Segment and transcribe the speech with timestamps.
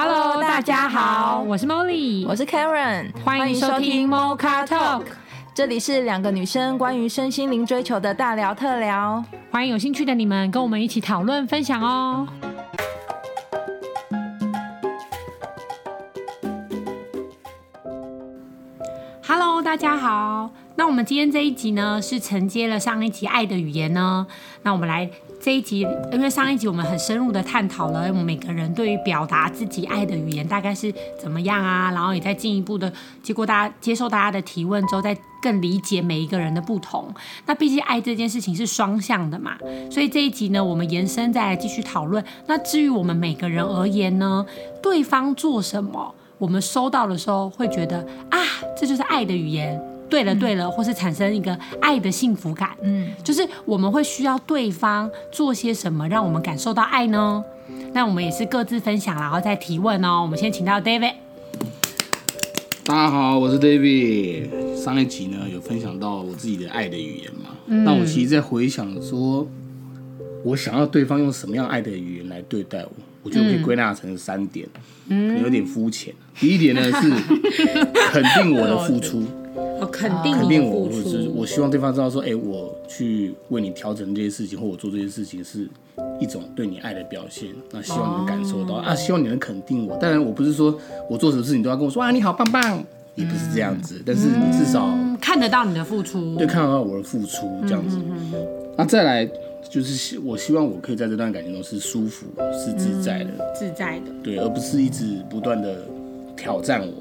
[0.00, 5.02] Hello，大家好，我是 Molly，我是 Karen，欢迎收听 Mocha Talk，
[5.52, 12.28] 这里是两个女生关于身心灵追求的大聊特聊，欢迎有兴趣的你们跟我们一起讨论分享哦。
[19.26, 20.52] Hello，大家好。
[20.76, 24.24] 那我们今天这一集呢，是承接了上一集《爱的语言》呢。
[24.62, 25.10] 那我们来
[25.40, 37.14] 这一集，因为上一集我们很深入的探讨了我们每个人对于表达自己爱的语言大概是怎么样啊，然后也在进一步的经过大家接受大家的提问之后，再更理解每一个人的不同。
[37.46, 39.56] 那毕竟爱这件事情是双向的嘛，
[39.90, 42.22] 所以这一集呢，我们延伸再来继续讨论。
[42.46, 44.44] 那至于我们每个人而言呢，
[44.82, 46.14] 对方做什么？
[46.38, 47.98] 我们收到的时候会觉得
[48.30, 48.38] 啊，
[48.76, 49.80] 这就是爱的语言。
[50.08, 52.70] 对了对了，嗯、或是产生一个爱的幸福感。
[52.82, 57.44] 嗯，就是我们会需要对方做些什么，让我们感受到爱呢？
[57.92, 60.22] 那我们也是各自分享，然后再提问哦。
[60.22, 61.14] 我们先请到 David。
[62.84, 64.76] 大家好，我是 David。
[64.76, 67.50] 上一集呢有分享到我自己的爱的语言嘛？
[67.66, 69.46] 嗯、那我其实在回想说，
[70.44, 72.92] 我想要对方用什么样爱的语言来对待我？
[73.24, 74.66] 我觉得可以归纳成三点，
[75.08, 76.14] 嗯，可能有点肤浅。
[76.38, 77.10] 第一点呢是
[78.10, 79.22] 肯定我的付出，
[79.80, 85.68] 哦，肯定肯定我，或者是我希望对方知道说，哎，我去为你调整这些事情，或我做这些事情是
[86.20, 87.48] 一种对你爱的表现。
[87.70, 89.96] 那希望你能感受到啊，希望你能肯定我。
[89.96, 90.78] 当然，我不是说
[91.08, 92.84] 我做什么事情都要跟我说啊，你好棒棒，
[93.14, 94.02] 也不是这样子。
[94.04, 94.88] 但是你至少
[95.20, 97.98] 看得到你的付出，对，看得到我的付出这样子。
[98.76, 99.28] 那再来。
[99.68, 105.84] 就是希我希望我可以在这段感情中是舒服、是自在的，嗯、自在的，对，而不是一直不断的
[106.36, 106.92] 挑战我，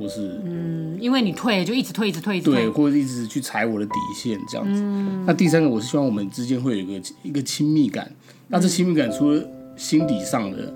[0.00, 4.80] 或是嗯，因为你退就一直退，一直退，一直退，对，或者一直去踩我的底线这样子。
[4.82, 8.10] 嗯、那第三个，我是希望我们之间会有一个一个亲密感。
[8.48, 10.72] 那这亲密感除了心底上的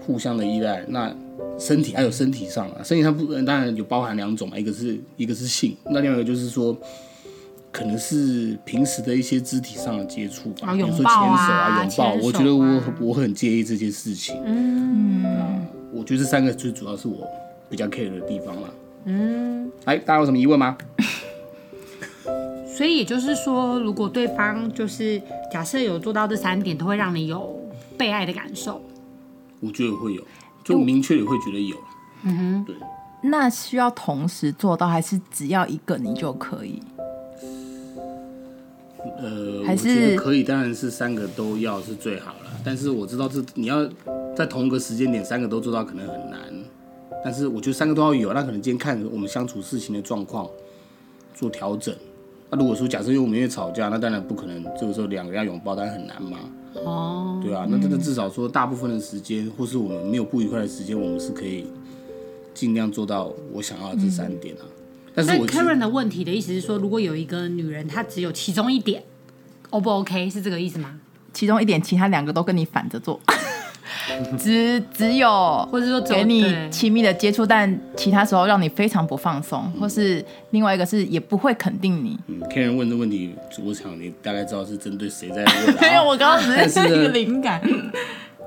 [0.00, 1.12] 互相的依赖，那
[1.58, 6.74] 身体还有身体上啊，身体上不当然有包含两种嘛，一个是一个是性，那另外一个就是说。
[7.72, 14.34] 可能是平时的一些肢体上的接触吧，比如说牵手啊、拥抱，我觉得我我很介意这些事情。
[14.46, 15.22] 嗯，
[15.92, 17.28] 我觉得这三个最主要是我
[17.68, 18.68] 比较 care 的地方了。
[19.04, 20.76] 嗯，哎，大家有什么疑问吗？
[22.76, 27.58] 所以也就是说，如果对方就是假设有做到这三点，都会让你有
[27.96, 28.82] 被爱的感受。
[29.60, 30.22] 我觉得会有，
[30.62, 31.76] 就明确也会觉得有。
[32.24, 32.76] 嗯哼，对。
[33.22, 36.82] 那需要同时做到，还是只要一个你就可以？
[39.18, 42.50] 呃，还是我觉得可以，当然是三个都要是最好了。
[42.64, 43.88] 但是我知道这你要
[44.36, 46.40] 在同一个时间点三个都做到可能很难。
[47.26, 50.48] 但是我觉得三个都要有，那可能今天看我们相处事情的状况
[51.34, 51.92] 做调整。
[52.48, 56.38] 那如果说假设因为我们因为吵架，那当然不可能这个时候两个要拥抱，当然很难嘛。
[56.74, 61.66] 哦，对啊，那真的至少说大部分的时间，或是我们没有不愉快的时间，我们是可以
[62.54, 64.62] 尽量做到我想要的这三点啊。
[64.62, 64.70] 嗯
[65.12, 69.02] 但是我 Karen 的问题的意思是说，如果有一个女人，她只有其中一点
[69.70, 70.30] ，O 不 OK？
[70.30, 71.00] 是这个意思吗？
[71.32, 73.18] 其中一点，其他两个都跟你反着做，
[74.38, 82.18] 只只有或者说给你亲密的接触，但其他时候让你非常不放松，或是另外一个是也不会肯定你。
[82.26, 85.76] 嗯，Karen 问的问题，我想你大概知道是针对谁在问。
[85.80, 87.60] 没有，我刚刚只是一个 灵感。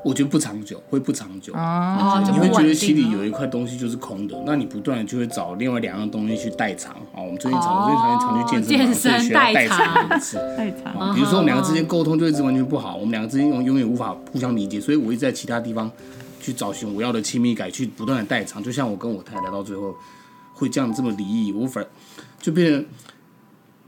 [0.03, 1.53] 我觉得不长久，会不长久。
[1.53, 6.93] 哦，你会觉得心里有一块东西就是空的，那你不断的就会找另外两样东西去代偿。
[7.13, 10.37] 啊，我们最近常，我最近常常去健身房，所以需要代偿一次。
[10.57, 11.13] 代偿。
[11.13, 15.91] 比如说我们两个之间沟通就一直完全不好，我们两个之间永永远无法互相理解，所以我一直在其他地方
[16.39, 18.63] 去找寻我要的亲密感，去不断的代偿。
[18.63, 19.93] 就像我跟我太太到最后
[20.53, 21.85] 会这样这么离异，我反
[22.39, 22.85] 就变成，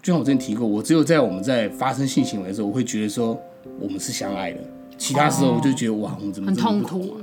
[0.01, 3.39] 就像我之前提过，我只有在我们在发生性行为的时候，我会觉得说
[3.79, 4.59] 我们是相爱的。
[5.01, 7.17] 其他时候我就觉得哇，我怎么这么不同啊？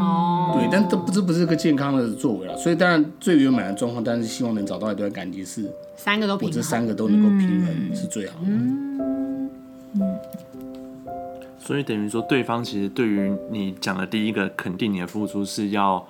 [0.00, 2.56] 哦，对，但这不这不是个健康的作为了。
[2.56, 8.46] 所以当然最圆满的状况，但是希望能找到一段感情是三个都平衡，我这三个都能够平衡是最好的。
[8.48, 10.18] 嗯，
[11.60, 16.04] 所以等于说，对方其实对于你讲的第一个肯定你的付出，是要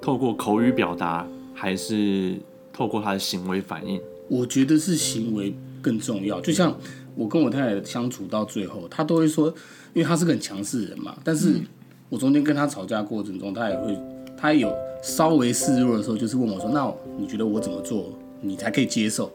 [0.00, 1.24] 透过口语表达，
[1.54, 2.34] 还是
[2.72, 4.00] 透过他的行为反应？
[4.26, 6.40] 我觉得是行为更重要。
[6.40, 6.76] 就像
[7.14, 9.52] 我跟我太太相处到最后，她都会说。
[9.94, 11.60] 因为他是个很强势的人嘛，但是
[12.08, 13.94] 我中间跟他吵架过程中，他也会，
[14.38, 18.06] 他有稍微示弱的时候，就是问我说：“那你觉得我怎么做，
[18.40, 19.30] 你才可以接受？”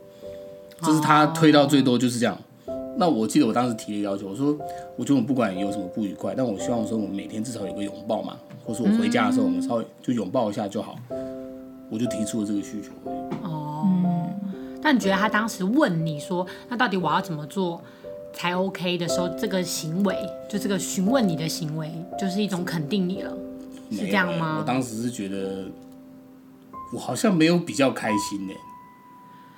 [0.81, 2.35] 这是他推到最多就是这样。
[2.97, 4.57] 那我记得我当时提的要求，我说
[4.97, 8.35] ：“我觉得我不管有什么不愉快，但我希望说我们每天至少有个拥抱嘛，
[8.65, 10.97] 或是我回家的时候我们稍微就拥抱一下就好。”
[11.91, 12.89] 我就提出了这个需求。
[13.43, 13.66] 哦，
[14.87, 17.83] 那你觉得他当时问你说：“那到底我要怎么做？”
[18.31, 20.15] 才 OK 的时候，这个行为
[20.49, 23.33] 就这个询问你的行为，就是一种肯定你了。
[23.91, 24.55] 是这样吗？
[24.59, 25.65] 我当时是觉得，
[26.93, 28.53] 我好像没有比较开心呢。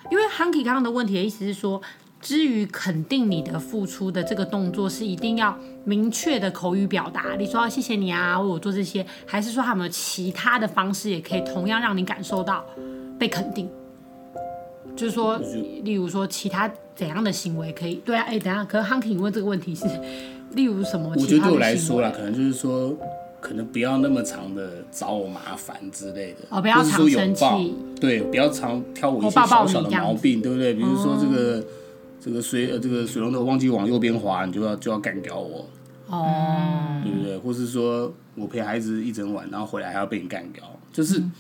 [0.09, 1.79] 因为 Hunky 刚刚的问题的意思是说，
[2.19, 5.55] 至于肯定你的付出的这个动作，是一定要
[5.85, 12.65] 明确的口语表达，你说谢谢你啊，为我做这些，还是说他有没有其他的方式，也可以同样让你感受到
[13.19, 13.69] 被肯定？
[14.99, 15.39] 就是说，
[15.83, 17.95] 例如说其他怎样的行为可以？
[18.05, 19.85] 对啊，哎，等下，可是 Hunky 问这个问题是，
[20.55, 21.13] 例如什么？
[21.17, 22.97] 我觉得对我来说啦，可能就是说。
[23.41, 30.73] 可能不要那么长的找我麻烦之类的，哦，不要常生气，对，不要常挑我一些小小的毛病，对不对？
[30.73, 31.63] 比如说这个、哦、
[32.19, 35.65] 这个水呃这个水龙头忘记往右边滑，你就要就要干掉我，
[36.09, 37.37] 哦，对不对？
[37.37, 40.61] 或是说我陪孩子一整晚，然后回来还要被你干掉，
[40.91, 41.19] 就是。
[41.19, 41.31] 嗯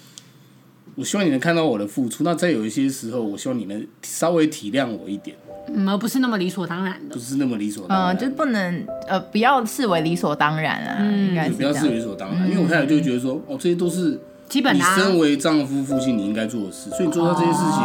[0.99, 5.33] 我希望你能看到我的付出，那在有一些时候，我希望你能稍微体谅我一点，
[5.73, 14.19] 嗯，而不是那么理所当然的，不是那么理所当然，嗯，就是不能呃，不要视为理所当然啊，嗯，应该是不要视为理所当然，嗯、因为我太太就觉得说，哦，这些都是
[14.49, 17.79] 基本，你身为丈夫、父亲，你应该做的事，所以你做到这些事情，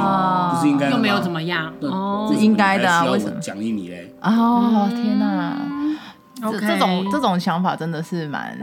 [0.51, 3.39] 不是应该、哦、又没有怎么样，哦，是应该的啊，为什么？
[3.41, 4.13] 奖励你嘞？
[4.23, 5.57] 哦，天哪，
[6.41, 8.59] 这、okay、这种这种想法真的是蛮。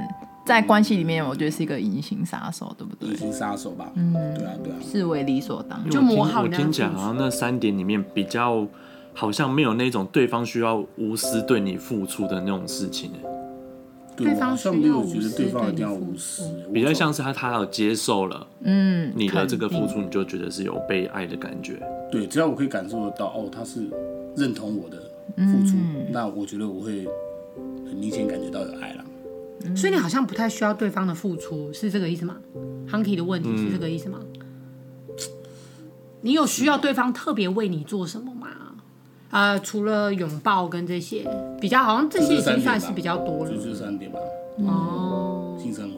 [0.46, 3.10] 在关系里面，我觉得是一个隐形杀手，对不对？
[3.10, 3.92] 隐形杀手吧。
[3.96, 4.76] 嗯，对啊，对啊。
[4.82, 5.90] 视为理所当然。
[5.90, 8.68] 就磨好我听讲，好像那三点里面比较
[9.14, 13.12] 好像没有那种对方需要无私对你付出的那种事情。
[14.18, 21.82] 对方需要没有觉得对方一定要无私，比较像是他他有接受了，嗯，你的这个付出，你就觉得是有被爱的感觉。
[22.12, 23.82] 对，只要我可以感受得到，哦，他是
[24.36, 24.98] 认同我的
[25.38, 27.08] 付出，嗯、那我觉得我会
[27.88, 29.06] 很明显感觉到有爱了。
[29.76, 32.36] 所以你好像不太需要对方的付出，是这个意思吗
[32.90, 34.20] ？Hunky 的问题是这个意思吗？
[34.22, 34.36] 嗯、
[36.22, 38.48] 你有需要对方特别为你做什么吗？
[39.30, 41.26] 啊、呃，除了拥抱跟这些，
[41.60, 43.52] 比较好像这些已经算是比较多了。
[43.52, 44.20] 就这三点吧。
[44.68, 45.58] 哦。
[45.62, 45.98] 性生活。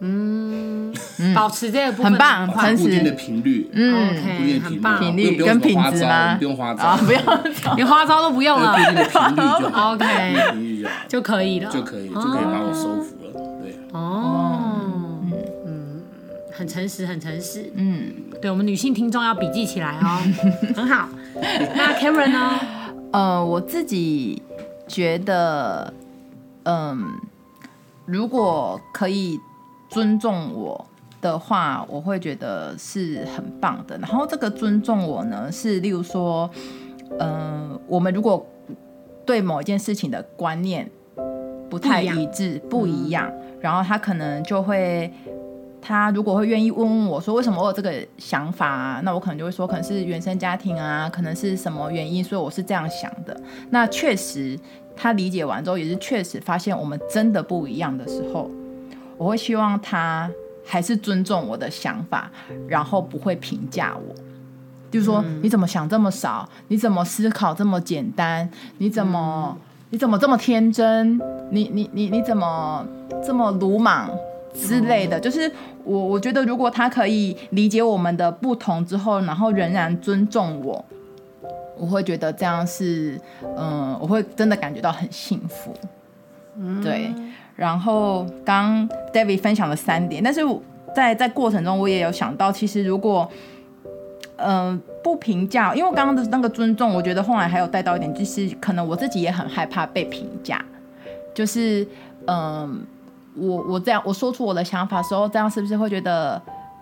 [0.00, 0.94] 嗯。
[1.34, 3.68] 保持这个部分很棒，很固定的频率。
[3.72, 4.98] 嗯，OK，很棒。
[4.98, 6.34] 频率跟品质吗？
[6.36, 7.22] 不用花招，不用，
[7.76, 8.72] 连花招都不用了。
[8.78, 9.92] 固定的频率就好。
[9.92, 10.69] OK，
[11.08, 13.32] 就可以了，就可以，就可以把我收服了。
[13.62, 13.78] 对。
[13.92, 15.20] 哦。
[15.66, 16.02] 嗯，
[16.52, 17.70] 很诚实，很诚实。
[17.74, 20.20] 嗯，对我们女性听众要笔记起来哦。
[20.74, 21.08] 很好。
[21.34, 22.60] 那 Cameron 呢？
[23.12, 24.42] 呃，我自己
[24.86, 25.92] 觉得，
[26.64, 27.06] 嗯，
[28.06, 29.38] 如果可以
[29.88, 30.86] 尊重我。
[31.22, 33.94] 的话，我会觉得是很棒的。
[33.98, 36.48] 然后这个尊重我呢，是例如说，
[37.18, 38.42] 嗯、呃，我们如果
[39.30, 40.90] 对某一件事情的观念
[41.70, 45.08] 不太一致、不一样，然后他可能就会，
[45.80, 49.00] 他如果会愿意问问我说，为什么我有这个想法啊？
[49.04, 53.40] 那我可能就会说，可能是原生家庭啊，可能是什么原因，所以我是这样想的。
[53.70, 54.58] 那确实，
[54.96, 58.50] 他理解完之后，也是确实发现我们真的不一样的时候，
[59.16, 60.28] 我会希望他。
[60.62, 62.30] 还是尊重我的想法，
[62.68, 64.14] 然后不会评价我，
[64.90, 66.48] 就是说、嗯、你怎么想这么少？
[66.68, 68.48] 你怎么思考这么简单？
[68.78, 69.60] 你怎么、嗯、
[69.90, 71.20] 你怎么这么天真？
[71.50, 72.86] 你你你你怎么
[73.24, 74.10] 这么鲁莽
[74.54, 75.18] 之类的？
[75.20, 75.50] 就是
[75.84, 80.84] 我我觉得，如果他可以理解我们的不同之后，然后仍然尊重我，
[81.78, 83.20] 我会觉得这样是
[83.56, 85.74] 嗯，我会真的感觉到很幸福。
[86.56, 87.12] 嗯，对。
[87.56, 90.40] 然后刚 David 分享了三点，但是
[90.94, 93.38] 在在过程中我也有想到，其实如果嗯、
[94.42, 100.64] 嗯、不评价，因为刚刚的那个尊重，我觉得后来还有带到一点，就是可能我自己也很害怕被评价，
[101.34, 101.86] 就是
[102.26, 102.84] 嗯、
[103.34, 106.40] 我我这样我说出我的想法的时候，这样是不是会觉得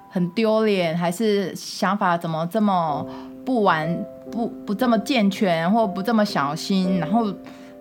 [0.08, 3.06] 很丢脸，还是想法怎么这么
[3.44, 7.32] 不完不不这么健全，或不这么小心，然后。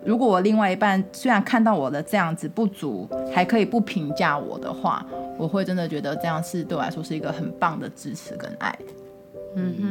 [0.04, 5.04] 如果我另外一半虽然看到我的这样子不足，还可以不评价我的话，
[5.36, 8.72] 我会真的觉得这样是对我来说是一个很棒的支持跟爱。
[9.56, 9.84] 嗯哼，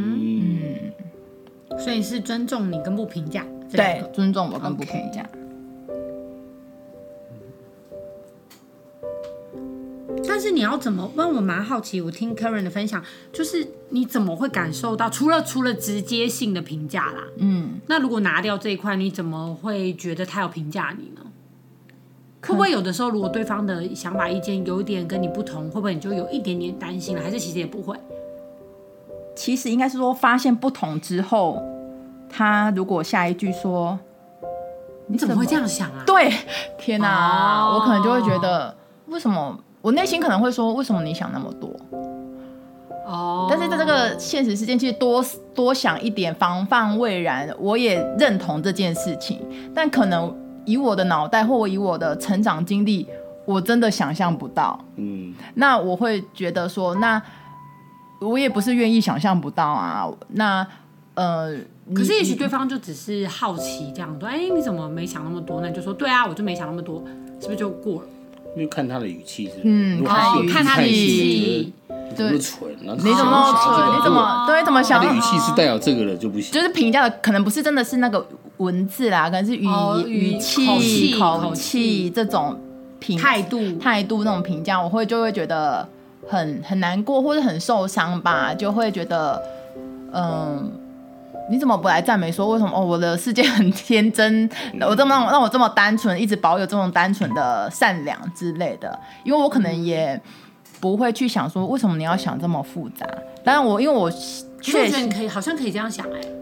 [1.71, 5.27] 嗯，所以是尊重你跟不评价，对，尊重我跟不评价。
[10.27, 11.09] 但是你要怎么？
[11.15, 15.09] 问我蛮好奇，我听 Karen 的分享，就是你怎么会感受到？
[15.09, 21.21] 除了除了直接性的评价啦，嗯，那如果拿掉这一块，你怎么会觉得他有评价你呢？
[22.41, 27.21] 会不会有的时候，如果对方的想法意见有一点跟你不同，会不会你就有一点点担心了？
[27.21, 27.97] 还是其实也不会？
[29.37, 31.61] 其实应该是说，发现不同之后，
[32.27, 33.97] 他如果下一句说
[35.07, 36.33] ：“你怎么会这样想啊？”对，
[36.77, 38.75] 天哪，哦，我可能就会觉得
[39.05, 39.57] 为什么？
[39.81, 41.69] 我内心可能会说：“为什么你想那么多？”
[43.05, 47.47] 哦，但是在这个现实世界，其实多多想一点，防范未然。
[47.59, 49.39] 我也认同这件事情，
[49.73, 53.07] 但可能以我的脑袋或以我的成长经历，
[53.45, 54.77] 我真的想象不到。
[54.97, 57.21] 嗯，那我会觉得说，那
[58.19, 60.07] 我也不是愿意想象不到啊。
[60.29, 60.65] 那
[61.15, 61.55] 呃，
[61.95, 65.61] 可是也许对方就只是好奇这样说，哎，你怎么没想那么多？
[65.61, 67.03] 那你就说，对啊，我就没想那么多，
[67.39, 68.07] 是不是就过了？
[68.55, 71.73] 因为看他的语气是，嗯，看他的语气，
[72.15, 73.99] 对，蠢，你怎么蠢？
[73.99, 74.63] 你怎么对？
[74.63, 74.99] 怎么想？
[75.03, 76.51] 他的语气是带有这个的就不行。
[76.51, 79.67] 就是评价的可能不是真的是那个文字啦，可能是语
[80.07, 82.59] 语气、口气这种
[82.99, 85.87] 评态度、态度那种评价，我会就会觉得
[86.29, 89.41] 很很难过或者很受伤吧，就会觉得
[90.13, 90.71] 嗯。
[91.49, 92.71] 你怎么不来赞美说为什么？
[92.75, 94.49] 哦，我的世界很天真，
[94.81, 98.99] 我这么让我让我这么单纯，一直保有这种单纯的善良之类的。
[99.23, 100.21] 因为我可能也
[100.81, 103.07] 不会去想说为什么你要想这么复杂。
[103.45, 104.11] 当然我因为我
[104.59, 106.33] 确实可以，好像可以这样想哎、欸。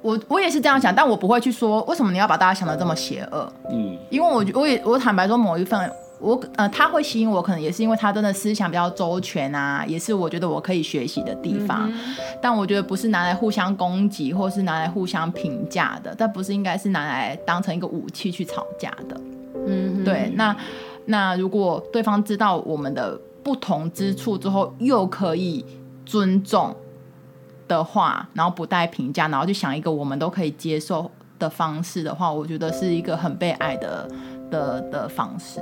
[0.00, 3.52] 我我也是这样想，但我不会去说为什么你要把大家想的这么邪恶。
[3.70, 5.88] 嗯，因为我我也我坦白说某一份。
[6.22, 11.90] 我呃，他会吸引我，可能也是因为他真的思想比较周全啊，也是我觉得我可以学习的地方。
[11.92, 19.20] 嗯、但我觉得不是拿来互相攻击，或是拿来互相评价的，但不是应该是拿来当成一个武器去吵架的。
[19.66, 20.32] 嗯，对。
[20.36, 20.56] 那
[21.06, 25.64] 那如果对方知道我们的不同之处之后，又可以
[26.06, 26.74] 尊重
[27.66, 31.10] 的话，然后不带评价，然后就想一个我们都可以接受
[31.40, 34.08] 的方式的话，我觉得是一个很被爱的
[34.50, 35.60] 的的方式。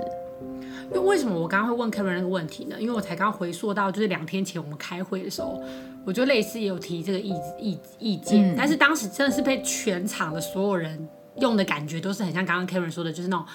[0.93, 2.77] 因为为什么我刚刚会问 Karen 那个问题呢？
[2.79, 5.63] 因为我才刚回溯到，就是两天前我们开会的时候，
[6.05, 13.47] 我就类似也有提这个意意意见，嗯、但是当时真的是被全场的所有人用的感觉都是很像刚刚 Karen 说的，就是那种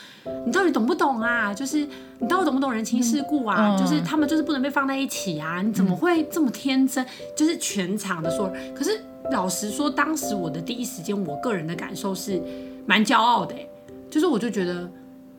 [0.46, 1.54] 你到底懂不懂啊？
[1.54, 1.86] 就是
[2.20, 3.76] 你到底懂不懂人情世故啊？
[3.76, 5.62] 嗯、就是他们就是不能被放在一起啊？
[5.62, 7.06] 你怎么会这么天真？
[7.36, 8.74] 就是全场的所有人。
[8.74, 9.02] 可是
[9.32, 12.42] 老实说，当时我的第一时间，我个人的感受是
[12.86, 13.70] 蛮骄傲的、欸，
[14.10, 14.90] 就是我就觉得。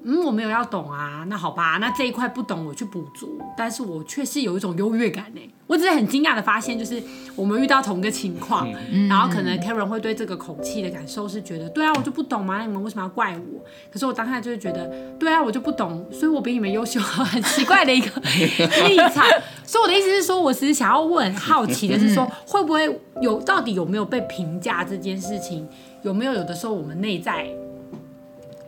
[0.08, 5.40] 嗯，我没有要懂啊，那好吧，那这一块不懂我去补足，但是我却是有一种优越感呢。
[5.66, 7.02] 我只是很惊讶的发现，就是
[7.34, 13.64] 我们遇到同一个情况，嗯、然后可能 Karen 会对这个口气的感受是觉得，对啊，我就不懂嘛，那你们为什么要怪我？
[13.92, 14.86] 可是我当下就是觉得，
[15.18, 18.08] 对啊，我就不懂，所以我比你们优秀，很奇怪的一个
[18.86, 19.26] 立场。
[19.64, 25.68] 所以我的意思是说，我其实想要问，好奇的是说，会不会有到底有没有被评价这件事情，
[26.02, 27.48] 有没有有的时候我们内在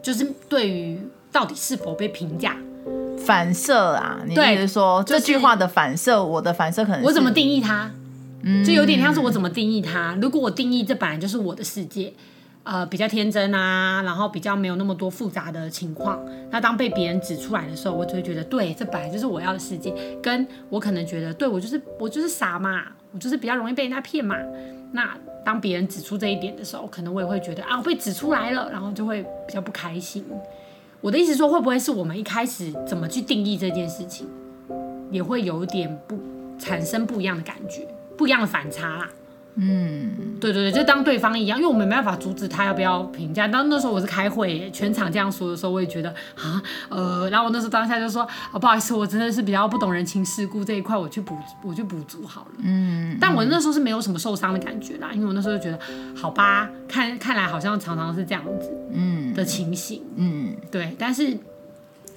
[0.03, 1.01] 就是对于。
[1.33, 2.57] 到底是否被评价
[3.19, 4.21] 反射啊？
[4.27, 6.25] 你是说、就是、这句话的反射？
[6.25, 7.91] 我的反射可能我怎么定义它？
[8.43, 10.17] 嗯，就有点像是我怎么定义它。
[10.23, 12.13] 如果我定义这本来就是我的世界，
[12.63, 19.93] 呃，比较天真啊，然后比较没有那么多复杂的情况，那当被别人指出来的时候，我就会觉得对，这本来就是我要的世界。
[20.23, 24.37] 跟我可能觉得，对我就是我就是傻嘛，我就是比较容易被人家骗嘛。
[24.93, 30.25] 那当别人指出这一点的时候，可能我也会觉得啊，我被指出来了，然后就会比较不开心。
[31.01, 34.27] 我的意思说，会不会是我们一开始怎么去定义这件事情，
[35.11, 36.19] 也会有点不
[36.59, 37.87] 产生不一样的感觉，
[38.17, 39.09] 不一样的反差啦。
[39.61, 43.49] 嗯，对对对，就当对方一样，因为我们没办法阻止他要不要评价。
[43.49, 48.23] 当那时候我是开会，全场这样说的时候，我也觉得啊，呃，然后我那时候当下就说，
[48.53, 52.53] 哦，不好意思，我真的是比较不懂人情世故这一块，我去补，我去补足好了。
[52.63, 55.79] 嗯，但我那时候是没有什么受伤的感觉啦，因为我那时候就觉得，
[56.17, 61.37] 好吧，看看来好像常常是这样子，嗯的情形，嗯，对，但是。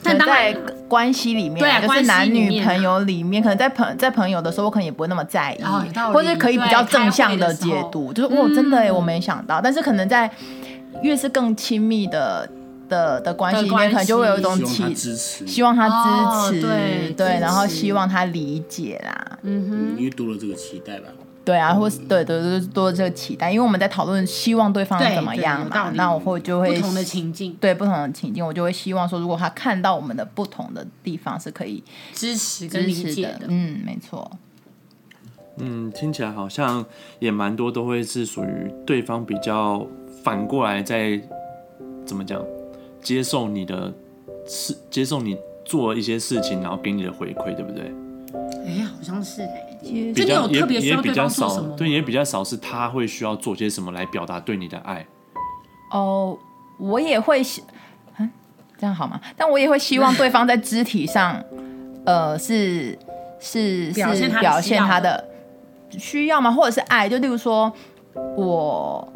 [0.04, 0.54] 但在
[0.88, 5.64] 关系里面，对啊，就是男女朋友里面，可能在朋在朋友的时候，我可能也不会那么在意，
[6.14, 9.62] 或者可以比较正向的解读，就是我真的哎，我没想到。
[9.62, 10.30] 但是可能在
[11.02, 12.50] 越是更亲密的
[12.90, 14.94] 的的关系里面，可能就会有一种期
[15.46, 21.08] 希望他支持，对对，然后希望他理解啦，嗯哼，因为多了这个期待吧。
[21.44, 31.84] 对啊，或是对对对，多这个期待，因为我们在讨论希望对方怎么样嘛，那我会就会不同的情境，对不同的情境，我就会希望说，如果他看到我们的不同的地方，是可以
[32.14, 33.48] 支持跟理解的。
[33.48, 34.30] 嗯，没错。
[35.58, 36.86] 嗯，听起来好像
[37.20, 39.86] 也蛮多都会是属于对方比较
[40.24, 41.20] 反过来在
[42.06, 42.42] 怎么讲，
[43.02, 43.92] 接受你的
[44.46, 47.92] 事，接受你做一些事情，然后给你的回馈，对不对？
[48.66, 49.71] 哎，好像是哎。
[49.82, 55.06] 比较也也比较少，对，也比较少是他会需要做些什么来表达对你的爱。
[55.92, 56.38] 哦，
[56.78, 57.64] 我也会希，
[58.18, 58.32] 嗯，
[58.78, 59.20] 这样好吗？
[59.36, 61.44] 但我也会希望对方在肢体上，
[62.06, 62.98] 呃，是
[63.40, 65.24] 是是表现他的
[65.98, 66.52] 需要吗？
[66.52, 67.10] 或者是爱？
[67.10, 67.72] 就例如说，
[68.36, 69.12] 我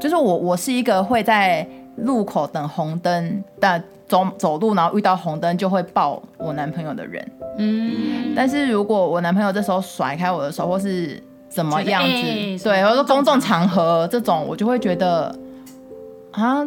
[0.00, 1.66] 就是我，我是一个会在
[1.98, 3.82] 路口等红灯的。
[4.06, 7.26] 走走路，然后遇到红灯就会抱我男朋友的人。
[7.58, 15.34] 嗯，但是如果我男朋友这时候甩开我的手，或是怎么样子，欸、对，或者说公众场合这种，我就会觉得
[16.32, 16.64] 啊，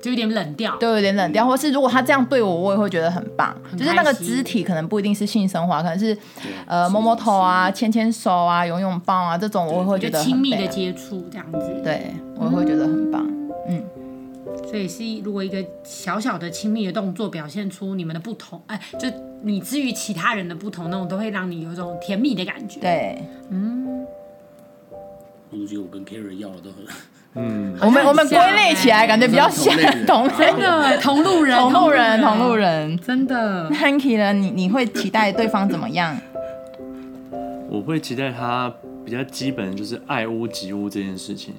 [0.00, 3.54] 就有点冷掉，对，有点冷掉，或是如果他这样对我，我也会觉得很棒。
[3.76, 6.16] 就是那个肢体可能不一定是性生活，可能是
[6.66, 11.80] 呃摸摸头啊、牵牵手啊、拥拥抱啊这种，我也会觉得亲密的接触这样子。
[11.84, 13.26] 对，我会觉得很棒。
[13.68, 13.82] 嗯，
[14.66, 19.08] 所以是如果一个小小的亲密的动作表现出你们的不同，哎，就
[19.42, 22.80] 你之于其他人的不同，那种都会让你有一种甜蜜的感觉。
[22.80, 24.06] 对，嗯，
[25.50, 26.84] 我觉得我跟 Carrie 要的都很。
[27.36, 33.68] 嗯，我们我们归类起来感觉比较像同真的同路人，同路人，同路人，真的。
[33.72, 34.32] Hanky 呢？
[34.32, 36.16] 你你会期待对方怎么样？
[37.68, 38.72] 我会期待他
[39.04, 41.54] 比较基本，就是爱屋及乌这件事情。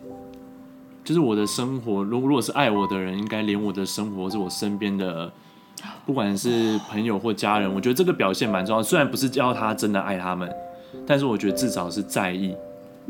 [1.06, 5.32] 就是我的生活，如果如果是爱我的人，应该连我的生活是我身边的，
[6.04, 8.82] 不管是朋友或家人，我觉得这个表现蛮重要。
[8.82, 10.52] 虽然不是叫他真的爱他们，
[11.06, 12.56] 但是我觉得至少是在意。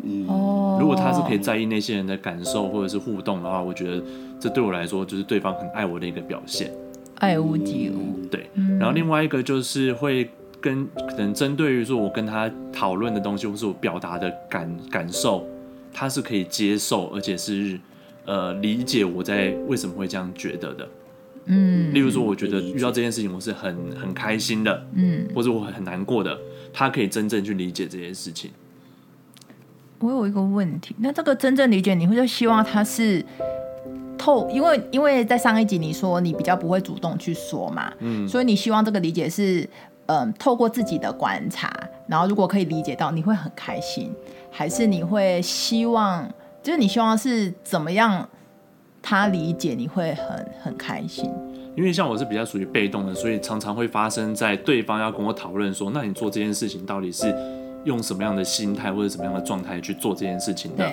[0.03, 0.27] 嗯，
[0.77, 4.03] 如果他是可以在意那些人的感受或者是互动的话，我觉得
[4.41, 6.69] 这对我来说就是对方很爱我的一个表现，
[7.19, 8.25] 爱屋及乌。
[8.29, 15.47] 对，然后另外一个就是会跟可能针对于说我跟他讨论的东西，或是我表达的感感受，
[15.97, 17.79] 他是可以接受，而且是
[18.25, 20.85] 呃理解我在为什么会这样觉得的。
[21.45, 26.37] 嗯，例如说，我觉得遇到这件事情我是很很开心的，嗯，或者我很难过的，
[26.73, 28.51] 他可以真正去理解这件事情。
[29.99, 33.23] 我有一个问题，那这个真正理解，你会就希望他是
[34.17, 39.61] 透，因为因为在上一集你说你比较不会主动去说嘛，嗯，所以你希望这个理解是，
[40.07, 41.71] 嗯、呃，透过自己的观察，
[42.07, 44.12] 然后如果可以理解到，你会很开心，
[44.51, 46.27] 还是你会希望，
[46.62, 48.27] 就是你希望是怎么样
[49.01, 51.31] 他理解你会很很开心？
[51.75, 57.35] 因为像我是比较属于被动的，所以常常会发生在对方要跟我讨论说，那你做这件事情到底是？
[57.85, 60.91] 用什么样的心态或者什么样的状态去做这件事情的？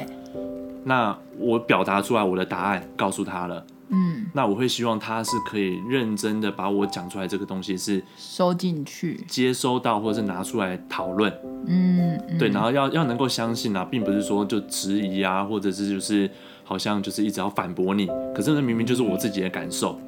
[0.84, 3.64] 那我表达出来我的答案，告诉他了。
[3.88, 4.26] 嗯。
[4.32, 11.32] 那我会希望他是可以认真的把我讲出来这个东西是收进去、接收到，或者是拿出来讨论。
[11.66, 12.18] 嗯。
[12.38, 16.30] 对，然后要要能够相信啊，并不是说就质疑啊，或者是就是
[16.64, 18.08] 好像就是一直要反驳你。
[18.34, 19.98] 可是那明明就是我自己的感受。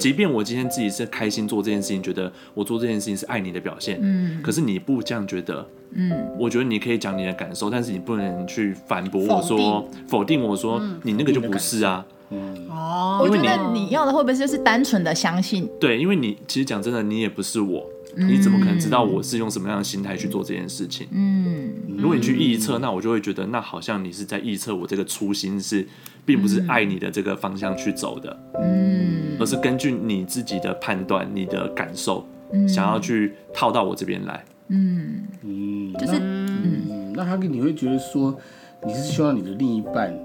[0.00, 15.68] 即便我今天自己是开心做这件事情，觉得我做这件事情是爱你的表现，嗯，可是你不这样觉得，嗯，我觉得你可以讲你的感受，但是你不能去反驳我说，否定我说，你那个就不是啊，嗯，哦，我觉得你要的会不会就是单纯的相信？
[15.80, 17.84] 对，因为你其实讲真的，你也不是我，
[18.16, 21.06] 你怎么可能知道我是用什么样的心态去做这件事情？
[21.12, 25.86] 嗯，如果你去臆测，那我就会觉得，那好像你是在臆测我这个初心是，
[26.24, 29.36] 并不是爱你的这个方向去走的，嗯。
[29.36, 34.44] 而是根据你自己的判断、你的感受，嗯、想要去套到我这边来。
[34.68, 38.38] 嗯嗯，就是嗯，那他跟你会觉得说，
[38.86, 40.16] 你是希望你的另一半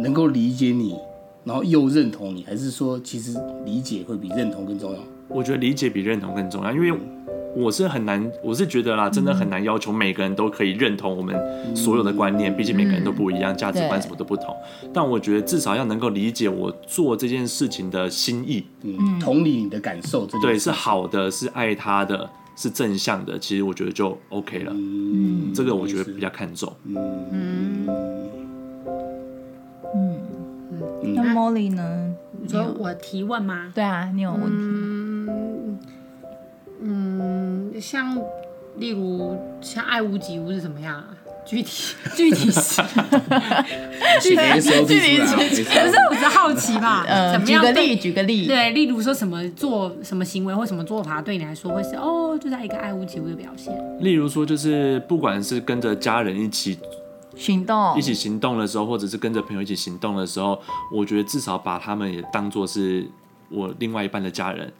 [0.00, 0.96] 能够理解你，
[1.44, 4.98] 然后又认同你，还是说其实理解会比认同更重要？
[5.28, 6.92] 我觉得理解比认同更重要，因为。
[7.54, 11.36] 我是很难，我是觉得啦，真的很难要求每个人都可以认同我们
[11.76, 14.56] 所有的观念，毕竟每个人都不一样，价值观什么都不同。
[14.90, 24.72] 但我觉得至少要能够理解我做这件事情的心意，嗯，同理你的感受，对，是好的，是爱他的，是正向的，其实我觉得就 OK 了。
[24.74, 26.72] 嗯，这个我觉得比较看重。
[26.84, 26.96] 嗯
[27.32, 27.88] 嗯
[29.94, 30.16] 嗯，
[31.02, 32.14] 那 Molly 呢？
[32.40, 33.70] 你说我提问吗？
[33.74, 34.48] 对啊，你有问题。
[34.56, 35.78] 嗯。
[36.84, 38.18] 嗯，像
[38.76, 41.08] 例如像爱屋及乌是怎么样啊？
[41.44, 42.80] 具体 具体是
[44.22, 47.04] 具体是具体是，不是我是好奇吧？
[47.06, 53.74] 呃，举个例，举个例，对，例如说什么做什么行为或什么做法，对你来说会是哦，就在一个爱屋及乌的表现。
[53.98, 56.78] 例如说，就是不管是跟着家人一起
[57.42, 60.58] 行动，一起行动的时候，或者是跟着朋友一起行动的时候，
[60.92, 63.10] 我觉得至少把他们也当做是
[63.50, 64.72] 我另外一半的家人。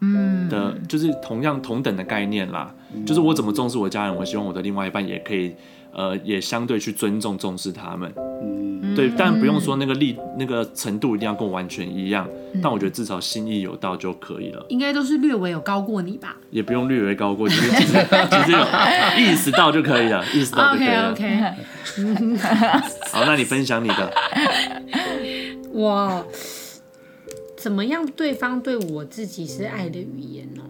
[0.00, 0.48] 嗯。
[0.48, 5.54] 的，就是同样同等的概念啦，嗯、就是我怎么重视我家人，我希望我的另外一半也可以，
[5.92, 8.12] 呃，也相对去尊重重视他们。
[8.42, 14.64] 嗯，对，但不用说那个力那个程度一定要跟我完全一样，嗯、但我觉得至少心意有到就可以了。
[14.68, 16.36] 应该都是略微有高过你吧？
[16.50, 18.66] 也不用略微高过，其实其实有
[19.18, 21.10] 意识到就可以了， 意识到就可以了。
[21.12, 22.40] OK OK。
[23.10, 24.12] 好，那你分享你的。
[25.72, 26.26] 我。
[27.56, 28.06] 怎么样？
[28.16, 30.62] 对方对我自己是爱的语言呢？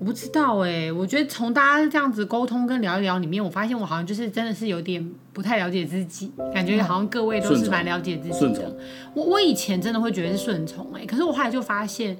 [0.00, 0.90] 我不知道哎。
[0.90, 8.74] 我觉得从大家这样子沟通跟聊一聊里面，我发现我好像就是真的是有点不太了解自己，感觉好像各位都是蛮了解自己的。
[9.14, 12.18] 我我以前真的会觉得是顺从哎，可是我后来就发现，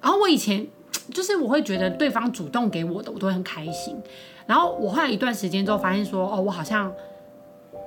[0.00, 0.66] 然后我以前
[1.12, 3.94] 就是我会觉得对方主动给我的，我都会很开心。
[4.46, 6.90] 然后我后来一段时间之后发现说，哦，我好像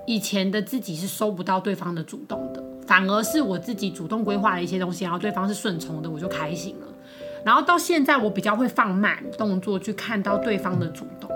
[0.06, 2.64] 以前的自己是收不到对方的主动的。
[2.86, 6.88] 反而是我自己主动规划了一些东西，然后对方是顺从的，我就开心了。
[7.48, 11.32] 然后到现在，我比较会放慢动作去看到对方的主动。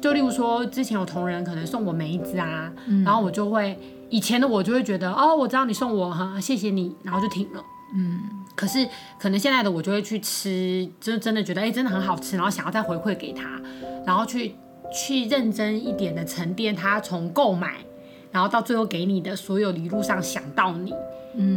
[0.00, 7.62] 就例如说，之前有同仁可能送我梅子啊，嗯、然后我就会以前的我就会觉得哦，我知道你送我哈，谢谢你，然后就停了。
[7.94, 8.18] 嗯，
[8.56, 8.84] 可是
[9.20, 13.62] 可能现在的我就会去吃，就真的觉得哎，真的很好吃，然后想要再回馈给他，
[14.04, 14.56] 然后去
[14.92, 17.76] 去认真一点的沉淀他从购买，
[18.32, 20.92] 然后到最后给你的所有一路上想到你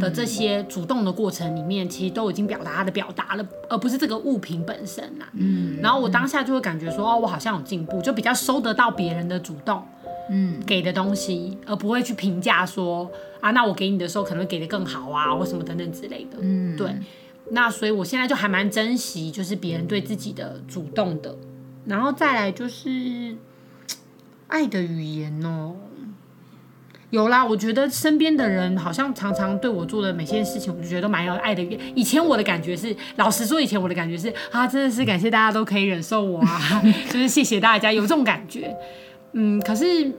[0.00, 5.26] 的这些主动的过程里面，其实都已经表达他的表达了，而不是这个物品本身呐。
[5.34, 9.82] 嗯，然后我当下就会感觉说，哦，我好像有进步，就比较收得到别人的主动，
[10.30, 13.10] 嗯，给的东西，而不会去评价说，
[13.40, 16.38] 啊，那我给你的时候可能会给的更好啊，或什么等等之类的。
[16.40, 16.94] 嗯，对。
[17.50, 21.36] 那所以我现在就还蛮珍惜，就是别人对自己的主动的，
[21.84, 23.36] 然后再来就是
[24.46, 25.74] 爱的语言哦。
[27.14, 31.62] 有啦，我觉得身边的人好像常常对我做的每件事情，我就觉得都蛮有爱的。
[31.94, 38.74] 以前我的感觉是，老实说，以前我的感觉是啊，真的是感谢大家都可以忍受我啊， 就是谢谢大家，有这种感觉。
[39.32, 40.10] 嗯，可是，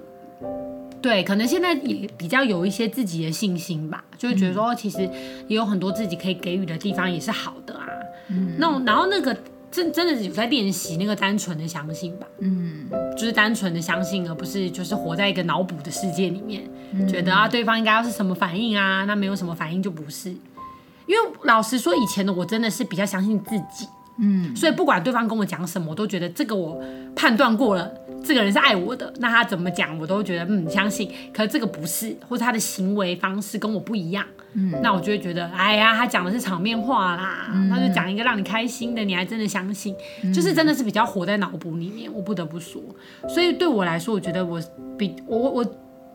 [1.01, 5.01] 对，可能现在也比较有一些自己的信心吧，就会觉得说，其实
[5.49, 7.85] 也有很多自己可以给予的地方，也是好的啊。
[8.29, 9.35] 嗯，那然后那个。
[9.75, 20.29] 真真的有在练习那个单纯的相信吧，嗯，就是单纯的相信，而不是就是活在一个脑补的世界里面，嗯、觉得啊对方应该要是什么反应啊，那没有什么反应就不是。
[20.29, 23.85] 因为老实说，以前的我真的是比较相信自己。
[24.17, 26.81] 嗯，所以不管对方跟我讲什么，我都觉得这个我
[27.13, 27.91] 判断过了，
[28.25, 29.13] 这个人是爱我的。
[29.19, 31.11] 那他怎么讲，我都觉得嗯相信。
[31.33, 42.11] 可是这个不是，或者他的行为方式跟我不一样，嗯，那我就会觉得，哎呀，他讲的是场面话啦，嗯、他就讲一个让你开心的，你还真的相信，嗯、就是真的是比较活在脑补里面。
[42.11, 42.81] 我不得不说，
[43.27, 44.61] 所以对我来说，我觉得我
[44.97, 45.65] 比我我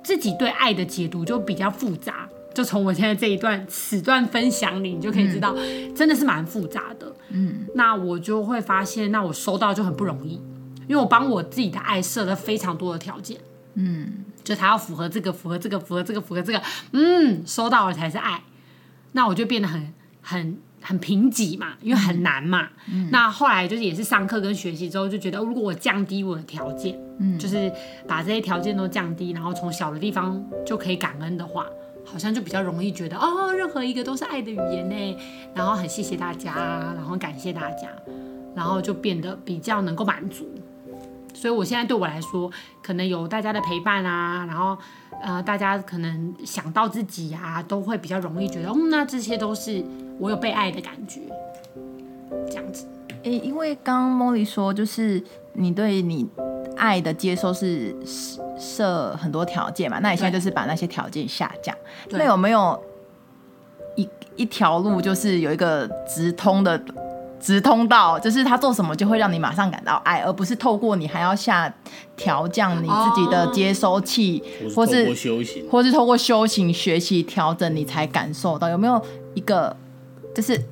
[0.02, 2.28] 自己对爱的解读就比较复杂。
[2.52, 7.06] 就从我现在这一段此段分享里，你就可以知道，嗯、真的是蛮复杂的。
[7.28, 10.40] 嗯，那我就会发现，那我收到就很不容易，
[10.88, 13.38] 因为我帮我自己的爱设了非常多的条件。
[13.74, 16.60] 嗯，就他要符合这个，符合这个，符合这个，符合这个。
[16.92, 18.42] 嗯，收到了才是爱。
[19.12, 22.68] 那我就变得很很很贫瘠嘛，因为很难嘛。
[22.92, 27.72] 嗯，那后来就是也是上课跟学习之后，就觉得如果我降低我的条件，嗯，就是
[28.06, 31.66] 把这些条件都降低，然后从小的地方就可以感恩的话。
[32.02, 35.16] 好像就比较容易觉得哦，任何一个都是爱的语言呢，
[35.54, 36.54] 然后很谢谢大家，
[36.96, 37.88] 然后感谢大家，
[38.56, 40.48] 然后就变得比较能够满足。
[41.40, 42.50] 所以我现在对我来说，
[42.82, 44.76] 可能有大家的陪伴啊，然后
[45.22, 49.82] 呃，大家可能想到自己啊，都会比较容易觉得，嗯，那这些都是
[50.18, 51.22] 我有被爱的感觉，
[52.46, 52.86] 这样子。
[53.22, 55.22] 诶，因为刚刚 Molly 说，就是
[55.54, 56.28] 你对你
[56.76, 57.96] 爱的接受是
[58.58, 59.98] 设很多条件嘛？
[60.00, 61.74] 那你现在就是把那些条件下降。
[62.10, 62.78] 那有没有
[63.96, 66.78] 一一条路，就是有一个直通的
[67.40, 71.72] 直通道，就是他做什么就会让你马上感到爱，而不是透过你还要下
[72.16, 75.06] 调降你自己的接收器，哦、或是
[75.70, 78.68] 或是透过修行学习调整，你才感受到？
[78.68, 79.02] 有没有
[79.34, 79.74] 一个
[80.34, 80.62] 就是？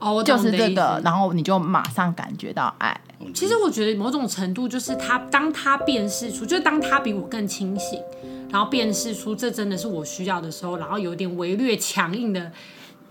[0.00, 3.00] 哦，就是这个，然后你就马上感觉到爱。
[3.34, 8.00] 其实我觉得某种程度就是他，当他辨识出，就是当他比我更清醒，
[8.48, 12.52] 然后辨识出这真的是我需要的时候，然后有点微略强硬的。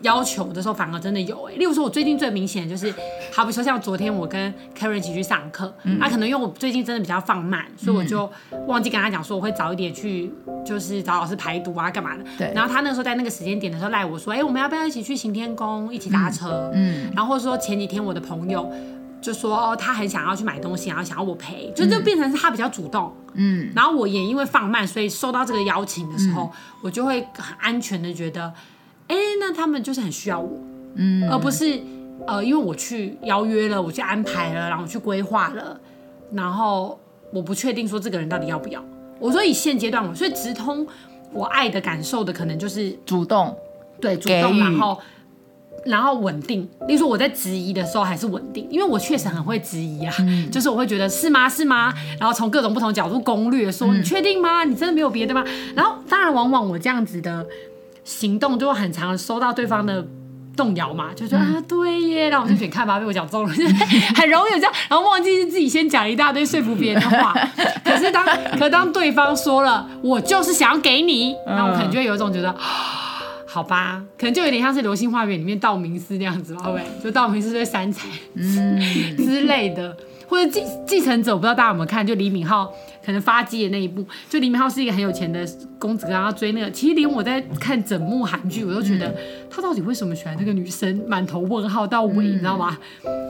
[0.02, 2.94] 要求的时候反而真的有哎、欸，例如说，我最近最明显的就是，
[3.34, 8.32] 好比说像昨天我跟 Karen 一起去上课，那、嗯啊、可能因为我最近真的比较放慢，所以我就
[8.68, 10.32] 忘记跟他讲说我会早一点去，
[10.64, 12.24] 就是找老师排毒啊干嘛的。
[12.38, 12.52] 对。
[12.54, 16.72] 然后他那个时候在那个时间点的时候赖我说，哎、欸，我们要不要一起去行天宫一起搭车？
[16.76, 17.10] 嗯。
[17.16, 18.72] 然后或者说前几天我的朋友
[19.20, 23.12] 就说哦，他很想要去买东西，然后想要我陪，就就变成是他比较主动。
[23.34, 23.72] 嗯。
[23.76, 26.52] 然后我也因为放慢，所以收到这个邀请的时候，嗯、
[26.84, 28.54] 我就会很安全的觉得。
[29.08, 30.60] 哎，那他们就是很需要我，
[30.96, 31.80] 嗯，而不是
[32.28, 35.80] 呃，因为我去邀约了，我去安排了，然后我去规划了，
[36.34, 37.00] 然后
[37.32, 38.84] 我不确定说这个人到底要不要。
[39.20, 40.86] 我说以现阶段我，所以直通
[41.32, 43.56] 我爱的感受的可能就是主动，
[44.02, 45.00] 对，主动，然后
[45.86, 46.68] 然后稳定。
[46.88, 51.48] 例如说我在质疑的时候还是稳定，因为我确实很会质疑啊，嗯、就是我会觉得是吗？
[51.48, 51.94] 是吗？
[52.20, 54.66] 然后从各种不同角度攻略说，说、嗯、你确定吗？
[54.66, 55.44] 你真的没有别的吗？
[55.76, 57.46] 然后当然往往我这样子的。
[58.08, 60.08] 行动就会很常收到对方的
[60.56, 63.74] 动摇嘛，就说、嗯、啊对耶，然后我就选看吧，被我讲中了，就 是
[64.16, 67.34] 很容易有这样，然后忘记是自己先讲一大堆说服别人的话。
[67.84, 68.26] 可是当
[68.58, 72.56] 可当对方说了，我就是想要给你，那我可能就会有一种觉得，
[73.46, 76.84] 好吧，可能就有点像是《流星花园》里面道明寺那样子吧，会不会？
[77.04, 78.80] 就道明寺对三彩嗯。
[79.18, 79.96] 之类的。
[80.30, 82.68] 或者继继承者，我不知道大家有没有看，就李敏镐
[83.08, 85.48] 可能发迹的那一部，就李敏镐是一个很有钱的
[85.80, 86.70] 公子哥，然后追那个。
[86.70, 89.16] 其实连我在看整幕韩剧，我都觉得
[89.50, 92.78] 他到底为什么喜欢那个女生，满头问号到尾，你知道吗？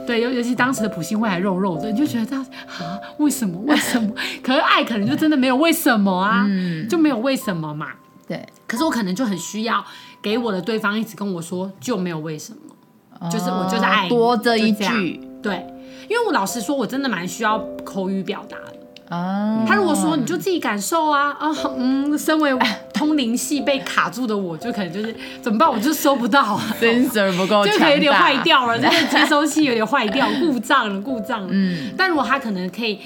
[0.04, 3.56] 对，尤尤其当时的朴信惠还肉肉的，你就觉得他啊，为什么？
[3.68, 4.12] 为什么？
[4.42, 6.44] 可是爱可能就真的没有为什么啊，
[6.90, 7.86] 就没有为什么嘛。
[8.26, 9.84] 对，可是我可能就很需要
[10.20, 15.64] 给我的对方一直跟我说，就没有为什么，就是我就是爱，多这一句，对。
[16.10, 18.77] 因为我老实说，我真的蛮需要口语表达的
[19.08, 19.64] 啊。
[19.66, 22.50] 他如果说你就自己感受啊啊，嗯，身为
[22.92, 25.70] 通灵系被卡住的我，就可能就是怎么办？
[25.70, 31.48] 我就收不到啊，sensor 不够 就可能有点坏掉了，这个接收器有点坏掉，故障了，故障了。
[31.50, 32.98] 嗯，但如果他可能可以。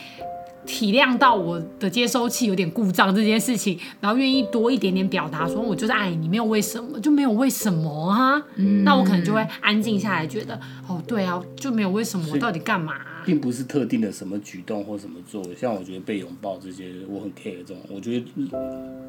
[0.64, 8.42] 体谅到我的接收器有点故障这件事情，然后愿意多一点点表达，说我就是爱你，没有为什么，就没有为什么啊。
[8.56, 13.22] 嗯，那我可能就会安静下来，觉得哦，对啊，就没有为什么，我到底干嘛啊？
[13.24, 18.26] 并不是特定的什么举动或什么作为，像我觉得被拥抱这些，我很 care 这种，我觉得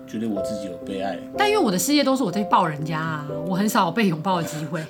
[0.07, 1.17] 觉得我自己有被爱。
[1.37, 4.83] 但因为我的世界都是我在抱人家啊，我很少有被拥抱的机会。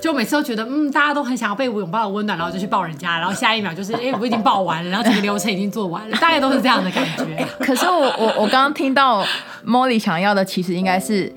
[0.00, 7.46] 就每次都觉得，嗯，大家都很想要被我拥抱的温暖，然后就去抱人家，然后下一秒就是， 哎、欸，我已经抱完了，然后整个流程已经做完了， 大概都是这样的感觉。
[7.60, 9.24] 可是我我我刚刚听到
[9.66, 11.32] Molly 想要的，其实应该是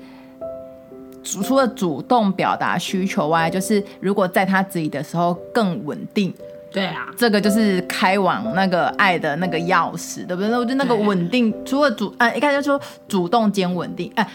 [1.24, 6.32] 除了主动表达需求外，就是如果在他自己的时候更稳定。
[6.72, 10.50] 对啊，这个就是开往那个爱的那个钥匙，对不对？
[10.56, 14.30] 我觉得那个稳定，除了主，呃，应该就说主动兼稳定，哎、呃。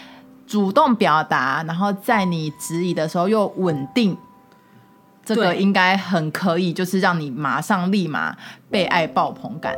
[0.46, 4.16] 主动表达，然后在你质疑的时候又稳定，
[5.24, 8.36] 这个应该很可以，就是让你马上立马
[8.70, 9.76] 被爱爆棚感。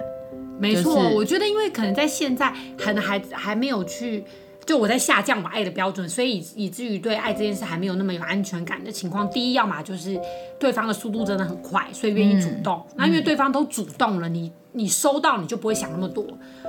[0.61, 4.25] 没错，就是、我觉得因为可能在现在可能还还没有去。
[4.67, 9.27] 就我在下降我爱的标准，所以以以至于对爱这件事还没有那么有安全感的情况。
[9.31, 10.21] 第一，要么就是
[10.61, 12.85] 对方的速度真的很快，所以愿意主动。
[12.95, 16.23] 那、嗯、因为对方都主动了，你你收到你就不会想那么多。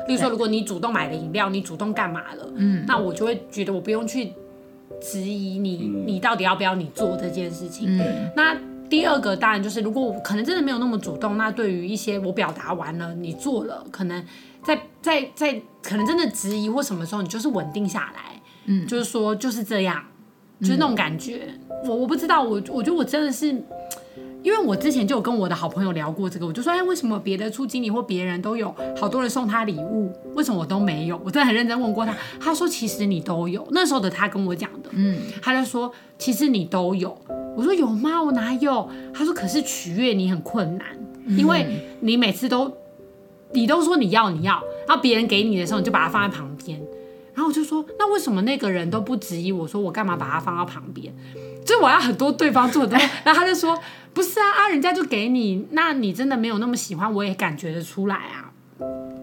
[0.10, 2.52] 例如说，如果你主动买了饮料，你主动干嘛了？
[2.56, 4.34] 嗯，那我就会觉得我不用去
[5.00, 7.98] 质疑你，你到底要不要你做这件事情。
[7.98, 8.58] 嗯，那
[8.90, 14.26] 第二个当然就是，如果我可能真的没有那么主动，那对于一些我表达完了，你做了，可能。
[14.62, 20.04] 在在在，可能真的质疑或什么时候，你就是稳定下来，嗯，就是说就是这样，
[20.60, 21.48] 就是那种感觉。
[21.70, 23.54] 嗯、我我不知道，我我觉得我真的是，
[24.44, 31.20] 因为我之前就有跟我的好朋友聊过这个，我就说，哎，为什么别的处经理或别人都有好多人送他礼物，为什么我都没有？
[31.24, 33.68] 我真的很认真问过他，他说其实你都有。
[33.72, 37.18] 那时候的他跟我讲的，嗯，他就说其实你都有。
[37.56, 38.22] 我说有吗？
[38.22, 38.90] 我哪有？
[39.14, 40.88] 他说可是取悦你很困难，
[41.38, 41.66] 因为
[42.02, 42.72] 你每次都。
[43.52, 46.80] 你都说你要你要，然后别人给你的时候，你就把它放在旁边，
[47.34, 51.12] 然后我就说，那为什么那个人都不质疑我说我干嘛把它放到旁边？
[51.66, 53.80] 就我要很多对方做的， 然后他就说，
[54.14, 58.52] 不是啊啊，人家就给你，那你真的没有那么喜欢，我也感觉得出来啊，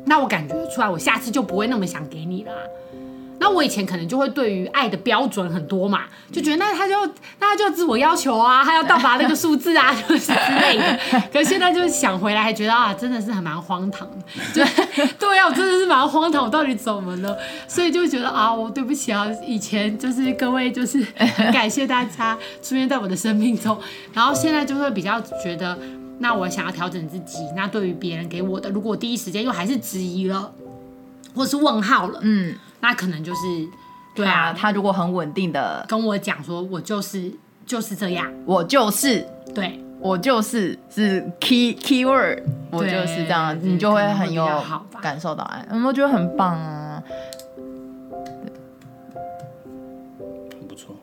[0.07, 2.53] 那我感觉得出来，我下次就不会那么想给你了。
[3.47, 6.01] 那我以前可能就会对于爱的标准很多嘛，
[6.33, 6.95] 就觉得那他就
[7.39, 10.99] 那他就自我要求啊，他要到达那个数字啊， 就是之类的。
[11.33, 14.17] 可是现在就是想回来，还觉得啊，真的是还蛮荒唐的。
[14.53, 14.65] 对
[15.17, 17.39] 对啊，我真的是蛮荒唐，我到底怎么了？
[17.69, 23.79] 所以就觉得啊，我对不起啊，以前就是各位就是很感谢大家出现在我的生命中，
[24.13, 25.79] 然后现在就会比较觉得，
[26.19, 27.39] 那我想要调整自己。
[27.55, 30.51] 那对于别人给我的，如果第一时间又还是质疑了，
[31.37, 32.57] 或是问号了，嗯。
[32.79, 33.40] 那可能就是，
[34.14, 37.33] 对啊，他如果很稳定的跟我讲说，我就是
[37.64, 44.46] 就是这样，我就是，对，我就是是 key keyword，我就是这样，你就会很有
[45.01, 47.03] 感受到爱，嗯，我觉得很棒啊，
[50.53, 50.94] 很不错。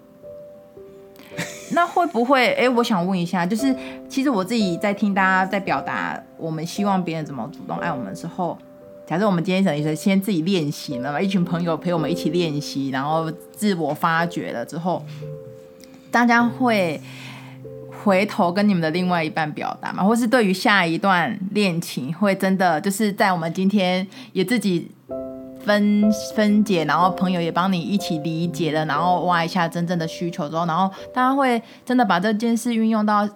[1.74, 2.50] 那会不会？
[2.54, 3.76] 哎、欸，我想问一下，就是
[4.08, 8.58] 其实我自己在听大家在表达，我们希望别人怎么主动爱我们之后。
[9.06, 15.04] 假设我们今天等于是先自己练习了嘛，一群朋友陪我们一起练习，然后自我发掘了之后，
[16.10, 17.00] 大家会
[18.04, 20.04] 回头跟你们的另外一半表达吗？
[20.04, 24.90] 或是对于下一段恋情，会真的就是在我们今天也自己
[25.64, 33.28] 分分解，然后朋友也帮你一起理解了，然后挖一下真正的需求之后，然后大家会真的把这件事运用到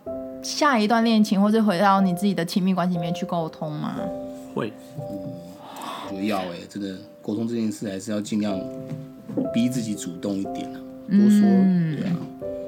[0.42, 3.96] 下一段恋情，或是回到你自己的亲密关系里面去沟通吗？
[4.56, 4.72] 会。
[6.18, 8.60] 不要哎，这个沟通这件事还是要尽量
[9.54, 11.42] 逼自己主动一点啊，多说，
[11.96, 12.18] 对啊。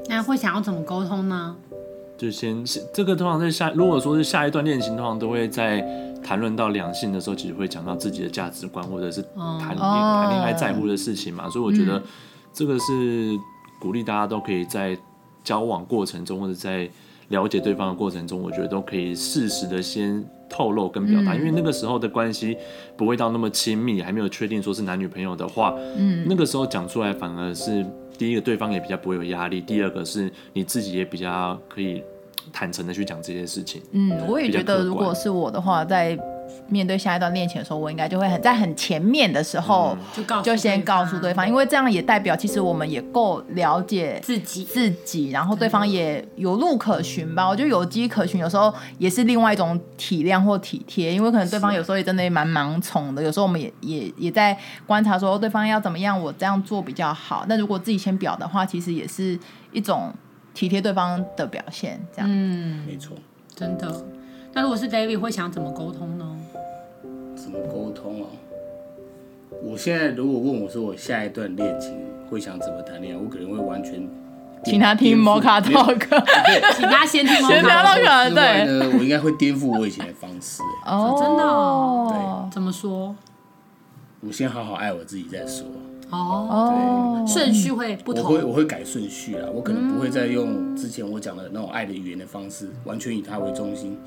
[0.08, 1.56] 那会想要怎么沟通呢？
[2.16, 5.82] 就先这个通常在下，如果说是下一段恋情，通常都会在
[6.24, 11.50] 谈论到两性的时候，其实会讲到自己的价值观，或者是谈恋谈恋爱在乎的事情嘛。
[11.50, 12.00] 所以我觉得
[12.54, 13.36] 这个是
[13.80, 14.96] 鼓励大家都可以在
[15.44, 16.88] 交往过程中，或者在
[17.30, 20.24] 了解对方的过程中，我觉得都可以适时的先。
[20.60, 22.58] 透露跟表达，嗯、因为那个时候的关系
[22.98, 27.86] 不会到那么亲密，还没有确定说是男女朋友的话，嗯，那个时候讲出来反而是
[28.18, 32.04] 第一个对方也比较不会有压力，第二个是你自己也比较可以
[32.52, 33.82] 坦诚的去讲这些事情。
[33.94, 36.20] 嗯，我也觉得如果是我的话，在。
[36.68, 47.48] 面对下一段恋情的时候，我应该就会很在很前面的时候就就先告诉对方，因为这样也代表其实我们也够了解自己自己，然后对方也有路可循吧。
[47.48, 57.46] 我觉得有机可循，有时候也是另外一种体谅或体贴，因为可能对方有时候也真的也蛮盲从的，有时候我们也也也在观察说对方要怎么样，我这样做比较好。
[57.48, 59.38] 那如果自己先表的话，其实也是
[59.72, 60.14] 一种
[60.54, 62.00] 体贴对方的表现。
[62.16, 63.16] 这样，嗯，没错，
[63.56, 64.19] 真的。
[64.54, 66.26] 那如果是 David 会想怎么沟通呢？
[67.36, 68.28] 怎么沟通啊？
[69.64, 71.98] 我现在如果问我说我下一段恋情
[72.30, 74.08] 会想怎么谈恋爱，我可能会完全
[74.66, 75.98] 请他听摩卡 talk，
[76.76, 78.34] 请他先听摩卡 talk。
[78.34, 80.62] 对，呢，我应该会颠覆我以前的方式。
[80.86, 82.08] 哦，真的哦？
[82.50, 83.16] 对，怎么说？
[84.22, 85.66] 我先好好爱我自己再说。
[86.12, 88.24] 哦，对，顺序会不同。
[88.24, 93.98] 我会我会改顺序啊，我可能不会再用之前我讲的那种爱的语言的方式，完全以他为中心，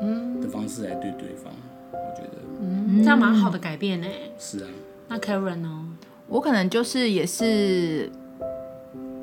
[0.00, 1.52] 嗯，的方式来对对方。
[1.92, 4.06] 我觉得，嗯，这样蛮好的改变呢。
[4.38, 4.68] 是啊。
[5.08, 5.84] 那 Karen 呢？
[6.28, 8.10] 我可能就是也是，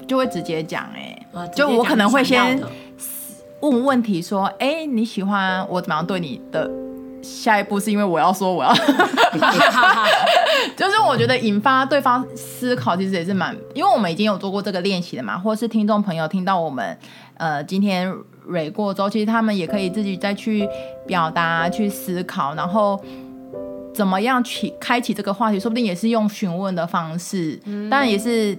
[0.08, 2.62] 就会直接讲哎，就我可能会先
[3.62, 6.70] 问问题说，哎，你喜欢我怎么样对你的？
[7.22, 8.72] 下一步是因为我要说我要，
[10.76, 16.98] 就是我觉得引发对方思考，其实也是蛮，因为我们已经有做过这个练习了嘛，或是听众朋友听到我们
[17.38, 18.14] 呃今天
[18.46, 20.68] 蕊过之后，其实他们也可以自己再去
[21.06, 23.00] 表达、去思考，然后
[23.94, 28.58] 怎么样去开启这个话题，说不定也是用询问的方式，当然也是。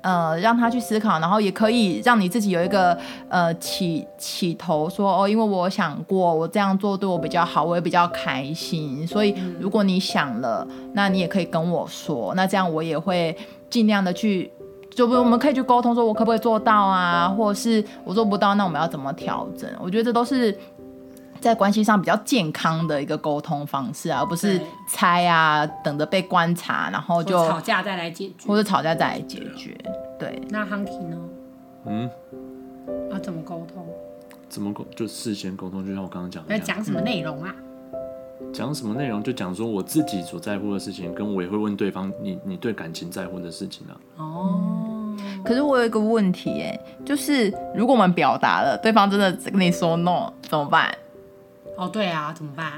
[0.00, 2.96] 呃，让他去思考，然后也可以让你自己有一个
[3.28, 9.06] 呃起起头说，说哦，因为我想过，我这样做对我比较好，我也比较开心。
[9.06, 13.36] 所以如果你想了，那你也可以跟我说，那这样我也会
[13.68, 14.50] 尽量的去，
[14.94, 19.68] 就不我们可以去沟通，说我可不可以做到啊，或者是我做不到，那我们要怎么调整？
[19.80, 20.56] 我觉得这都是。
[21.40, 29.76] 在关系上比较健康的一个沟通方式啊，而不是猜啊，等着被观察，然后就吵架再来解决，或者吵架再来解决。
[30.18, 31.16] 对，那 Hunky 呢？
[31.86, 32.10] 嗯，
[33.10, 33.86] 要怎么沟通？
[34.48, 34.84] 怎么沟？
[34.96, 36.56] 就事先沟通，就像我刚刚讲的。
[36.56, 37.54] 要讲什么内容啊？
[38.52, 39.22] 讲什么内容？
[39.22, 43.92] 就讲说我自己所在乎的事情，跟我也会问对方，你你对感情在乎的事情啊。
[44.16, 50.92] 哦，可是我有一个问题，哎，就是如果我们表达了，对方真的跟你说 no，怎么办？
[51.78, 52.72] 哦，对啊，怎么办？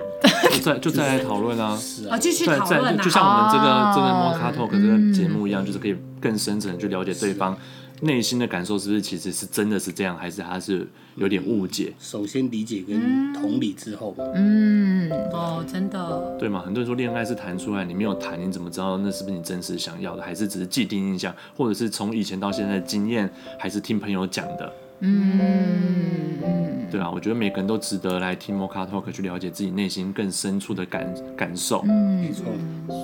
[0.52, 1.70] 就再就再来讨论啊！
[2.10, 3.02] 啊，继续讨论啊！
[3.02, 7.56] 就像我们这个、哦、这个 Mocha Talk 这个节目一样，嗯、就是可以更深层去了解对方
[8.02, 10.86] 内心的感受，是不是其实是真的是这样，还是他是
[11.16, 11.94] 有点误解？
[11.98, 16.60] 首先理解跟同理之后，嗯，哦，真的，对吗？
[16.62, 24.70] 很多人说恋爱是谈出来，你没有谈，你怎么知道那是不是你真实想要的，还是只是既定印象，或者是从以前到现在的经验，还是听朋友讲的？
[25.00, 31.82] 嗯，对啊，我觉得每个人都值得来听 Mocha Talk 去了解自己内心更深处的感感受。
[31.86, 32.44] 嗯，没错。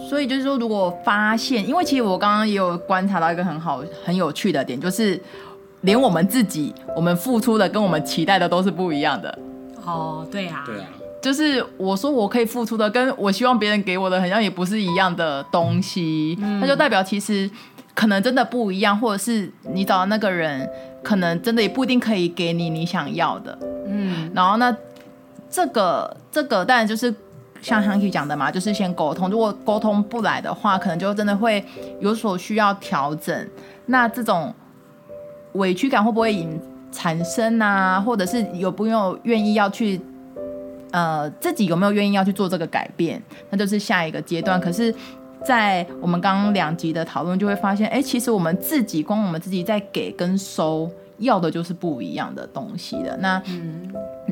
[0.08, 5.20] 所以就是说，如果发现，因为其实我刚刚也有观察到一个很好、很有趣的点，就是
[5.82, 9.38] 连我们自己，我们付出的跟我们期待的都是不一样的。
[9.84, 10.88] 哦，对啊，对啊，
[11.22, 16.36] 就是我说我可以付出的，跟我希望别人给我的，好像也不是一样的东西。
[16.40, 17.48] 嗯，那就代表其实
[17.96, 20.70] 可能真的不一样，或者是你找的那个人。
[21.02, 23.56] 可能真的也不一定可以给你你想要的，
[23.86, 24.76] 嗯，然后呢，
[25.48, 27.14] 这个这个当然就是
[27.62, 31.64] 像 Hanky 讲的嘛，就是先沟通，如果沟通不来的话，可能就真的会
[32.00, 33.48] 有所需要调整。
[33.84, 34.52] 那这种
[35.52, 38.00] 委屈感会不会引产生啊？
[38.00, 40.00] 或者是有不有愿意要去，
[40.90, 43.22] 呃，自己有没有愿意要去做这个改变？
[43.50, 44.60] 那就是下一个阶段。
[44.60, 44.92] 可是。
[45.46, 53.16] 在我们刚刚两集的讨论，就会发现，哎，其实我们自己光我们自己在给跟收，要的就是不一样的东西的。
[53.18, 53.40] 那，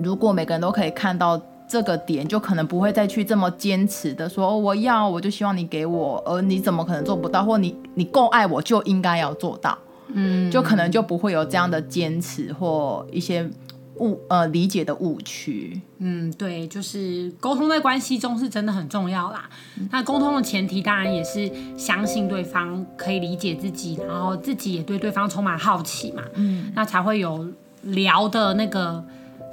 [0.03, 7.45] 如果每个人都可以看到这个点，就可能不会再去这么坚持的说，哦，我要，我就希望你给我，而你怎么可能做不到？
[7.45, 9.79] 或你你够爱我，就应该要做到。
[10.09, 13.49] 嗯，就可能就不会有这样的坚持或一些。
[13.97, 19.49] 误呃理解的误区，嗯，对，就是沟通在关系中是真的很重要啦。
[19.91, 27.47] 那沟通的前提当然也是相信对方可以理解自己，然后自己也对对方充满好奇嘛，嗯，那才会有
[27.83, 29.05] 聊的那个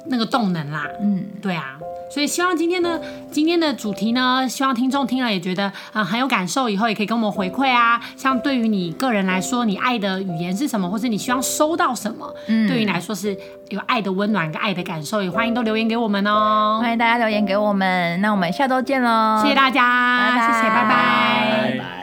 [0.06, 0.86] 那个动能啦。
[1.00, 1.76] 嗯，对啊。
[2.12, 3.00] 所以希望今天呢，
[3.30, 7.98] 今天的主题呢，希望听众听了也觉得啊、呃、很有感受，以后也可以跟我们回馈啊。
[8.18, 12.30] 像对于你个人来说，你爱的语言是什么，或是你希望收到什么？
[12.48, 13.34] 嗯，对于你来说是
[13.70, 16.80] 有爱的温暖跟爱的感受，也欢迎都留言给我们哦。
[16.82, 19.40] 欢迎大家留言给我们，那我们下周见喽！
[19.42, 21.78] 谢谢大家，拜拜，谢谢，拜拜。
[21.78, 22.01] 拜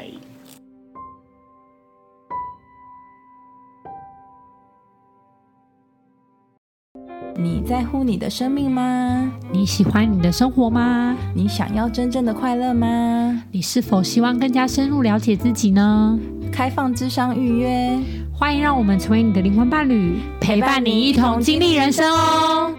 [7.41, 9.31] 你在乎你的生命吗？
[9.49, 11.15] 你喜欢你的生活吗？
[11.33, 13.43] 你想要真正的快乐吗？
[13.49, 16.19] 你是否希望更加深入了解自己呢？
[16.51, 17.97] 开放智商预约，
[18.33, 22.73] 欢迎让我们成为你的灵魂伴侣，陪伴你一同经历人生哦。